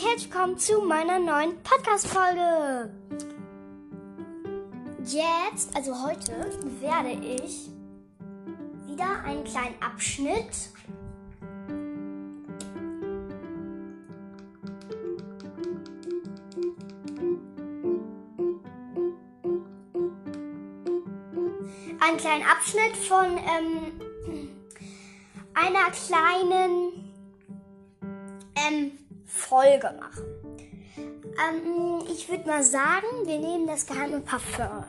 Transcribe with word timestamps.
herzlich 0.00 0.32
willkommen 0.32 0.58
zu 0.58 0.82
meiner 0.82 1.18
neuen 1.18 1.60
Podcast-Folge. 1.62 2.90
Jetzt, 5.04 5.74
also 5.74 6.04
heute, 6.04 6.32
werde 6.80 7.10
ich 7.10 7.68
wieder 8.86 9.24
einen 9.24 9.44
kleinen 9.44 9.74
Abschnitt 9.80 10.70
einen 22.00 22.18
kleinen 22.18 22.44
Abschnitt 22.44 22.96
von 22.96 23.36
ähm, 23.36 24.50
einer 25.54 25.90
kleinen 25.90 27.12
ähm, 28.54 28.97
Folge 29.48 29.94
machen. 29.98 30.24
Ähm, 30.96 32.02
ich 32.12 32.28
würde 32.28 32.46
mal 32.46 32.62
sagen, 32.62 33.06
wir 33.24 33.38
nehmen 33.38 33.66
das 33.66 33.86
geheime 33.86 34.20
Parfum. 34.20 34.84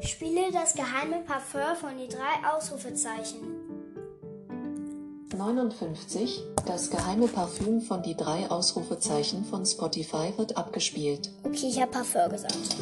Spiele 0.00 0.52
das 0.52 0.74
geheime 0.74 1.20
Parfum 1.20 1.76
von 1.80 1.96
die 1.96 2.08
drei 2.08 2.48
Ausrufezeichen. 2.52 3.68
59. 5.36 6.42
Das 6.66 6.90
geheime 6.90 7.28
Parfüm 7.28 7.80
von 7.80 8.02
die 8.02 8.16
drei 8.16 8.50
Ausrufezeichen 8.50 9.44
von 9.44 9.64
Spotify 9.64 10.32
wird 10.36 10.56
abgespielt. 10.56 11.30
Okay, 11.44 11.68
ich 11.68 11.80
habe 11.80 11.92
Parfum 11.92 12.30
gesagt. 12.30 12.76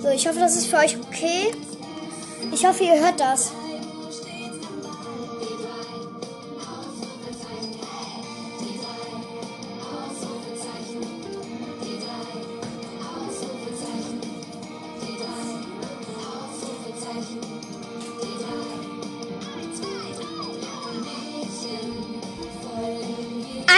So, 0.00 0.08
ich 0.08 0.28
hoffe, 0.28 0.38
das 0.38 0.56
ist 0.56 0.66
für 0.66 0.76
euch 0.76 0.96
okay. 0.96 1.52
Ich 2.52 2.66
hoffe, 2.66 2.84
ihr 2.84 3.00
hört 3.00 3.18
das. 3.20 3.52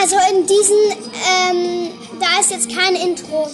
Also 0.01 0.17
in 0.33 0.47
diesen, 0.47 0.77
ähm, 0.91 1.91
da 2.19 2.41
ist 2.41 2.51
jetzt 2.51 2.69
kein 2.75 2.97
Intro. 2.97 3.49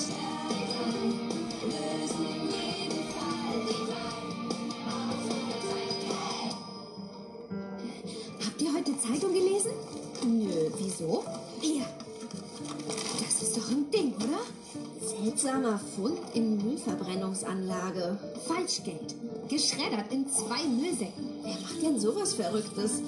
Heute 8.89 8.98
Zeitung 9.00 9.33
gelesen? 9.33 9.70
Nö, 10.25 10.70
wieso? 10.78 11.25
Ja. 11.62 11.86
Das 13.20 13.42
ist 13.42 13.56
doch 13.56 13.70
ein 13.70 13.91
Ding, 13.91 14.14
oder? 14.17 14.41
Seltsamer 15.00 15.81
Fund 15.97 16.19
in 16.34 16.56
Müllverbrennungsanlage. 16.56 18.19
Falschgeld. 18.47 19.14
Geschreddert 19.48 20.12
in 20.12 20.27
zwei 20.28 20.64
Müllsäcken. 20.64 21.28
Wer 21.42 21.61
macht 21.61 21.83
denn 21.83 22.00
sowas 22.00 22.34
Verrücktes? 22.34 23.03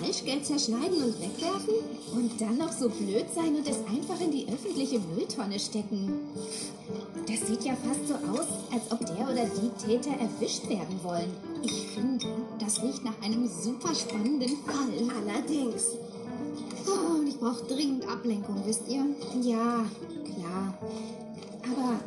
Falschgeld 0.00 0.46
zerschneiden 0.46 1.02
und 1.02 1.20
wegwerfen? 1.20 1.74
Und 2.14 2.40
dann 2.40 2.58
noch 2.58 2.72
so 2.72 2.88
blöd 2.88 3.26
sein 3.34 3.56
und 3.56 3.68
es 3.68 3.78
einfach 3.88 4.20
in 4.20 4.32
die 4.32 4.46
öffentliche 4.48 4.98
Mülltonne 4.98 5.58
stecken. 5.58 6.20
Das 7.26 7.46
sieht 7.46 7.64
ja 7.64 7.76
fast 7.76 8.08
so 8.08 8.14
aus, 8.14 8.46
als 8.72 8.90
ob 8.90 9.00
der 9.06 9.24
oder 9.24 9.44
die 9.44 9.86
Täter 9.86 10.10
erwischt 10.10 10.68
werden 10.68 10.98
wollen. 11.02 11.30
Ich 11.62 11.88
finde, 11.88 12.26
das 12.64 12.82
riecht 12.82 13.04
nach 13.04 13.20
einem 13.22 13.48
super 13.48 13.94
spannenden 13.94 14.56
Fall. 14.64 15.10
Allerdings. 15.20 15.86
Oh, 16.86 17.18
und 17.18 17.28
ich 17.28 17.38
brauche 17.38 17.64
dringend 17.64 18.08
Ablenkung, 18.08 18.62
wisst 18.64 18.88
ihr? 18.88 19.04
Ja, 19.40 19.84
klar. 20.24 20.74
Aber 21.64 22.00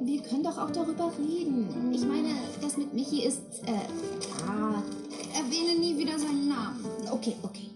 wir 0.00 0.20
können 0.22 0.42
doch 0.42 0.58
auch 0.58 0.70
darüber 0.70 1.10
reden. 1.18 1.92
Ich 1.92 2.04
meine, 2.06 2.30
das 2.60 2.76
mit 2.76 2.94
Michi 2.94 3.24
ist, 3.24 3.40
äh, 3.66 3.72
ah, 4.46 4.82
erwähne 5.34 5.78
nie 5.78 5.96
wieder 5.98 6.18
seinen 6.18 6.48
Namen. 6.48 6.84
Okay, 7.10 7.34
okay. 7.42 7.70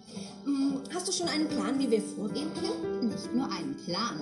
Hm, 0.44 0.74
Hast 0.94 1.08
du 1.08 1.12
schon 1.12 1.28
einen 1.28 1.48
Plan, 1.48 1.78
wie 1.78 1.90
wir 1.90 2.02
vorgehen 2.02 2.48
können? 2.54 3.08
Nicht 3.08 3.34
nur 3.34 3.44
einen 3.46 3.76
Plan. 3.84 4.20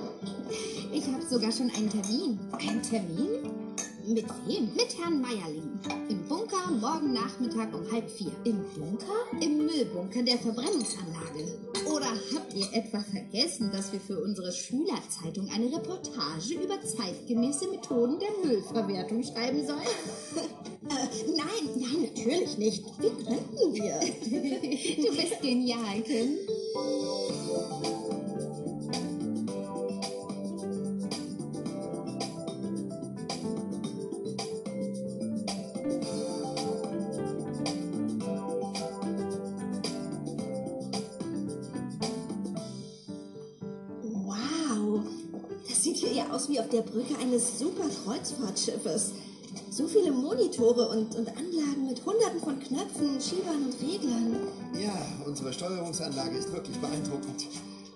Ich 0.93 1.05
habe 1.07 1.23
sogar 1.29 1.51
schon 1.53 1.71
einen 1.71 1.91
Termin. 1.91 2.39
Einen 2.53 2.83
Termin? 2.83 3.70
Mit 4.07 4.27
wem? 4.47 4.73
Mit 4.75 4.97
Herrn 4.99 5.21
Meierling. 5.21 5.79
Im 6.09 6.27
Bunker 6.27 6.71
morgen 6.71 7.13
Nachmittag 7.13 7.75
um 7.75 7.91
halb 7.93 8.11
vier. 8.11 8.33
Im 8.45 8.65
Bunker? 8.75 9.13
Im 9.41 9.67
Müllbunker 9.67 10.23
der 10.23 10.39
Verbrennungsanlage. 10.39 11.59
Oder 11.87 12.07
habt 12.07 12.55
ihr 12.55 12.67
etwa 12.73 13.01
vergessen, 13.01 13.71
dass 13.73 13.93
wir 13.93 14.01
für 14.01 14.23
unsere 14.23 14.53
Schülerzeitung 14.53 15.49
eine 15.55 15.67
Reportage 15.67 16.55
über 16.55 16.81
zeitgemäße 16.81 17.69
Methoden 17.69 18.19
der 18.19 18.31
Müllverwertung 18.45 19.23
schreiben 19.23 19.67
sollen? 19.67 19.81
äh, 20.89 21.31
nein, 21.37 21.69
nein, 21.77 22.11
natürlich 22.15 22.59
nicht. 22.59 22.85
Wie 22.99 23.25
könnten 23.25 23.75
wir? 23.75 24.01
du 25.11 25.17
bist 25.17 25.43
genial, 25.43 26.01
Kim. 26.03 26.39
Sieht 45.83 45.97
hier 45.97 46.13
ja 46.13 46.31
aus 46.31 46.49
wie 46.49 46.61
auf 46.61 46.69
der 46.69 46.83
Brücke 46.83 47.17
eines 47.19 47.59
super 47.59 47.85
Kreuzfahrtschiffes. 48.05 49.13
So 49.71 49.87
viele 49.89 50.13
Monitore 50.13 50.89
und, 50.89 51.15
und 51.17 51.29
Anlagen 51.29 51.87
mit 51.87 52.05
hunderten 52.05 52.41
von 52.41 52.61
Knöpfen, 52.61 53.21
Schiebern 53.21 53.65
und 53.67 53.81
Reglern. 53.81 54.37
Ja, 54.79 54.95
unsere 55.27 55.53
Steuerungsanlage 55.53 56.37
ist 56.37 56.53
wirklich 56.53 56.77
beeindruckend. 56.79 57.47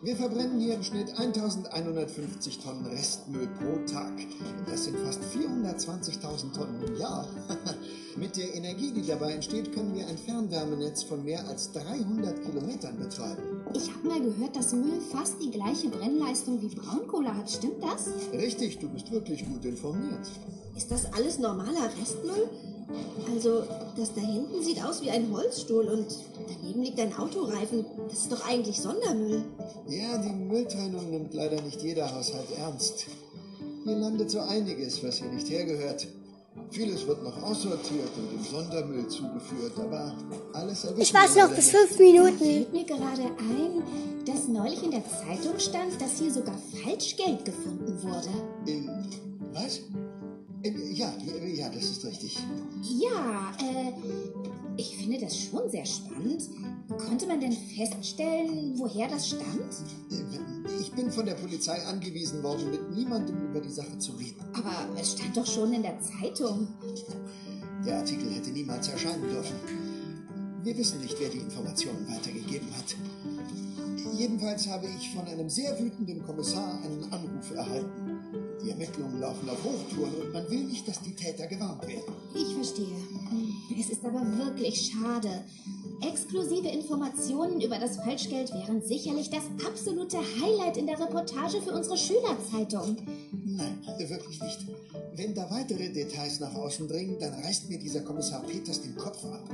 Wir 0.04 0.16
verbrennen 0.16 0.60
hier 0.60 0.74
im 0.74 0.82
Schnitt 0.82 1.18
1150 1.18 2.58
Tonnen 2.58 2.84
Restmüll 2.84 3.48
pro 3.58 3.90
Tag. 3.90 4.12
Das 4.70 4.84
sind 4.84 4.98
fast 4.98 5.22
420.000 5.34 6.52
Tonnen 6.52 6.82
im 6.86 6.96
Jahr. 6.96 7.26
Mit 8.16 8.36
der 8.36 8.54
Energie, 8.54 8.92
die 8.92 9.06
dabei 9.06 9.32
entsteht, 9.32 9.72
können 9.72 9.94
wir 9.94 10.06
ein 10.06 10.18
Fernwärmenetz 10.18 11.04
von 11.04 11.24
mehr 11.24 11.48
als 11.48 11.72
300 11.72 12.38
Kilometern 12.44 12.98
betreiben. 12.98 13.62
Ich 13.72 13.90
habe 13.90 14.06
mal 14.06 14.20
gehört, 14.20 14.54
dass 14.54 14.74
Müll 14.74 15.00
fast 15.10 15.36
die 15.42 15.50
gleiche 15.50 15.88
Brennleistung 15.88 16.60
wie 16.60 16.74
Braunkohle 16.74 17.34
hat. 17.34 17.50
Stimmt 17.50 17.82
das? 17.82 18.10
Richtig, 18.30 18.80
du 18.80 18.90
bist 18.90 19.10
wirklich 19.10 19.46
gut 19.46 19.64
informiert. 19.64 20.28
Ist 20.76 20.90
das 20.90 21.10
alles 21.14 21.38
normaler 21.38 21.88
Restmüll? 21.98 22.50
Also, 23.32 23.64
das 23.96 24.14
da 24.14 24.20
hinten 24.20 24.62
sieht 24.62 24.82
aus 24.84 25.02
wie 25.02 25.10
ein 25.10 25.30
Holzstuhl 25.32 25.84
und 25.86 26.06
daneben 26.48 26.82
liegt 26.82 27.00
ein 27.00 27.16
Autoreifen. 27.16 27.84
Das 28.08 28.18
ist 28.20 28.32
doch 28.32 28.46
eigentlich 28.48 28.80
Sondermüll. 28.80 29.44
Ja, 29.88 30.18
die 30.18 30.32
Mülltrennung 30.32 31.10
nimmt 31.10 31.34
leider 31.34 31.60
nicht 31.62 31.82
jeder 31.82 32.14
Haushalt 32.14 32.46
ernst. 32.58 33.06
Hier 33.84 33.96
landet 33.96 34.30
so 34.30 34.40
einiges, 34.40 35.02
was 35.02 35.18
hier 35.18 35.28
nicht 35.28 35.48
hergehört. 35.50 36.06
Vieles 36.70 37.06
wird 37.06 37.22
noch 37.22 37.42
aussortiert 37.42 38.10
und 38.16 38.32
dem 38.32 38.44
Sondermüll 38.44 39.08
zugeführt, 39.08 39.72
aber 39.76 40.14
alles 40.52 40.84
erwischt. 40.84 41.08
Ich 41.08 41.14
warte 41.14 41.38
noch 41.40 41.54
bis 41.54 41.70
fünf 41.70 41.98
Minuten. 41.98 42.38
Fällt 42.38 42.72
mir 42.72 42.84
gerade 42.84 43.22
ein, 43.22 43.82
dass 44.24 44.48
neulich 44.48 44.82
in 44.82 44.92
der 44.92 45.02
Zeitung 45.04 45.58
stand, 45.58 46.00
dass 46.00 46.18
hier 46.18 46.32
sogar 46.32 46.56
Falschgeld 46.82 47.44
gefunden 47.44 48.00
wurde. 48.02 48.28
Äh, 48.66 48.82
was? 49.54 49.80
Äh, 50.62 50.92
ja, 50.92 51.12
äh, 51.42 51.54
ja, 51.54 51.68
das 51.68 51.84
ist 51.84 52.04
richtig. 52.04 52.38
Ja, 52.82 53.52
äh, 53.60 53.92
ich 54.76 54.96
finde 54.96 55.18
das 55.20 55.36
schon 55.36 55.68
sehr 55.70 55.84
spannend. 55.84 56.48
Konnte 56.98 57.26
man 57.26 57.40
denn 57.40 57.52
feststellen, 57.52 58.72
woher 58.76 59.08
das 59.08 59.28
stammt? 59.28 59.74
Äh, 60.10 60.24
Ich 60.80 60.90
bin 60.92 61.10
von 61.10 61.26
der 61.26 61.34
Polizei 61.34 61.84
angewiesen 61.86 62.42
worden, 62.42 62.70
mit 62.70 62.90
niemandem 62.94 63.36
über 63.50 63.60
die 63.60 63.70
Sache 63.70 63.98
zu 63.98 64.12
reden. 64.12 64.40
Aber 64.54 64.88
es 65.00 65.12
stand 65.12 65.36
doch 65.36 65.46
schon 65.46 65.72
in 65.72 65.82
der 65.82 65.98
Zeitung. 66.00 66.68
Der 67.84 67.98
Artikel 67.98 68.30
hätte 68.32 68.50
niemals 68.50 68.88
erscheinen 68.88 69.22
dürfen. 69.28 69.56
Wir 70.62 70.76
wissen 70.78 71.00
nicht, 71.02 71.16
wer 71.20 71.28
die 71.28 71.38
Informationen 71.38 72.06
weitergegeben 72.08 72.68
hat. 72.74 72.96
Jedenfalls 74.16 74.66
habe 74.68 74.86
ich 74.86 75.10
von 75.10 75.26
einem 75.26 75.50
sehr 75.50 75.78
wütenden 75.78 76.22
Kommissar 76.24 76.80
einen 76.82 77.04
Anruf 77.12 77.50
erhalten. 77.54 78.03
Die 78.64 78.70
Ermittlungen 78.70 79.20
laufen 79.20 79.48
auf 79.50 79.62
Hochtouren 79.62 80.14
und 80.14 80.32
man 80.32 80.50
will 80.50 80.64
nicht, 80.64 80.88
dass 80.88 81.02
die 81.02 81.14
Täter 81.14 81.46
gewarnt 81.46 81.86
werden. 81.86 82.14
Ich 82.34 82.54
verstehe. 82.54 82.96
Es 83.78 83.90
ist 83.90 84.04
aber 84.04 84.22
wirklich 84.38 84.90
schade. 84.92 85.44
Exklusive 86.00 86.68
Informationen 86.68 87.60
über 87.60 87.78
das 87.78 87.96
Falschgeld 87.96 88.52
wären 88.54 88.80
sicherlich 88.82 89.28
das 89.30 89.44
absolute 89.66 90.18
Highlight 90.18 90.76
in 90.76 90.86
der 90.86 90.98
Reportage 90.98 91.60
für 91.60 91.72
unsere 91.74 91.96
Schülerzeitung. 91.96 92.96
Nein, 93.44 93.78
wirklich 93.98 94.42
nicht. 94.42 94.66
Wenn 95.14 95.34
da 95.34 95.50
weitere 95.50 95.90
Details 95.90 96.40
nach 96.40 96.54
außen 96.54 96.88
dringen, 96.88 97.18
dann 97.20 97.34
reißt 97.34 97.68
mir 97.68 97.78
dieser 97.78 98.00
Kommissar 98.00 98.42
Peters 98.42 98.82
den 98.82 98.96
Kopf 98.96 99.24
ab. 99.24 99.48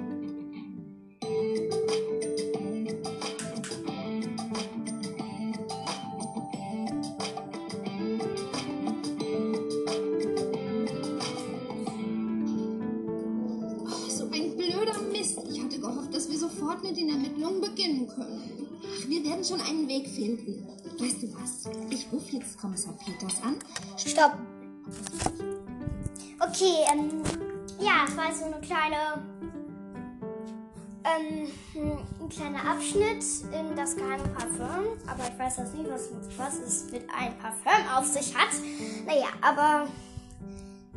Mit 16.91 16.99
den 16.99 17.09
Ermittlungen 17.11 17.61
beginnen 17.61 18.09
können. 18.09 18.67
Ach, 18.83 19.09
wir 19.09 19.25
werden 19.25 19.45
schon 19.45 19.61
einen 19.61 19.87
Weg 19.87 20.09
finden. 20.09 20.67
Weißt 20.99 21.23
du 21.23 21.33
was? 21.35 21.71
Ich 21.91 22.07
rufe 22.13 22.37
jetzt 22.37 22.59
Kommissar 22.59 22.95
Peters 22.95 23.41
an. 23.43 23.57
Stopp. 23.97 24.37
Okay, 26.41 26.85
ähm, 26.93 27.23
ja, 27.79 28.05
es 28.09 28.17
war 28.17 28.35
so 28.35 28.45
eine 28.47 28.61
kleine, 28.61 29.23
ähm, 31.05 31.49
ein 32.21 32.29
kleiner 32.29 32.69
Abschnitt 32.69 33.25
in 33.53 33.77
das 33.77 33.95
geheime 33.95 34.29
Parfüm. 34.29 34.99
Aber 35.07 35.29
ich 35.29 35.39
weiß 35.39 35.59
jetzt 35.59 35.75
nicht, 35.75 35.89
was, 35.89 36.11
was 36.37 36.59
es 36.59 36.91
mit 36.91 37.05
einem 37.11 37.39
Parfüm 37.39 37.87
auf 37.97 38.07
sich 38.07 38.35
hat. 38.35 38.51
Naja, 39.07 39.29
aber 39.43 39.87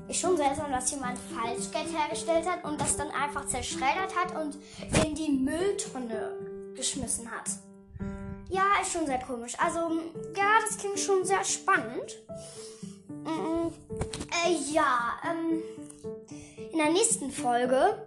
ist 0.08 0.20
schon 0.20 0.38
seltsam, 0.38 0.72
dass 0.72 0.92
jemand 0.92 1.18
Falschgeld 1.18 1.98
hergestellt 1.98 2.50
hat 2.50 2.64
und 2.64 2.80
das 2.80 2.98
dann 2.98 3.10
einfach 3.12 3.46
zerschreddert 3.48 4.16
hat 4.16 4.36
und 4.36 4.58
in 5.06 5.16
die 5.16 5.30
Mülltonne 5.30 6.74
geschmissen 6.76 7.30
hat. 7.30 7.50
Ja, 8.50 8.64
ist 8.82 8.92
schon 8.92 9.06
sehr 9.06 9.20
komisch. 9.20 9.54
Also, 9.58 9.80
ja, 10.38 10.60
das 10.68 10.78
klingt 10.78 11.00
schon 11.00 11.26
sehr 11.26 11.44
spannend. 11.44 12.18
Mm, 13.08 13.70
äh, 14.46 14.72
ja, 14.72 15.14
ähm, 15.28 15.64
in 16.72 16.78
der 16.78 16.92
nächsten 16.92 17.32
Folge, 17.32 17.98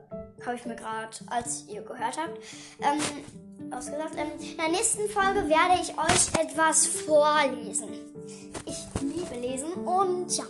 habe 0.45 0.57
ich 0.57 0.65
mir 0.67 0.77
gerade, 0.77 1.17
als 1.29 1.65
ihr 1.69 1.83
gehört 1.83 2.19
habt, 2.19 2.39
ähm, 2.81 3.73
ausgesagt, 3.73 4.15
ähm, 4.17 4.31
in 4.39 4.57
der 4.57 4.69
nächsten 4.69 5.09
Folge 5.09 5.49
werde 5.49 5.81
ich 5.83 5.97
euch 5.99 6.41
etwas 6.41 6.87
vorlesen. 6.87 7.89
Ich 8.67 8.85
liebe 9.01 9.35
lesen 9.41 9.73
und 9.73 10.37
ja, 10.37 10.45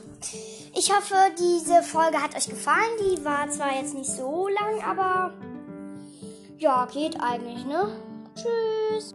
ich 0.77 0.95
hoffe, 0.95 1.15
diese 1.39 1.83
Folge 1.83 2.23
hat 2.23 2.37
euch 2.37 2.49
gefallen. 2.49 2.97
Die 3.01 3.25
war 3.25 3.49
zwar 3.51 3.75
jetzt 3.75 3.95
nicht 3.95 4.11
so 4.11 4.49
lang, 4.49 4.83
aber 4.85 5.33
ja, 6.59 6.87
geht 6.87 7.21
eigentlich, 7.21 7.65
ne? 7.65 7.89
Tschüss. 8.35 9.15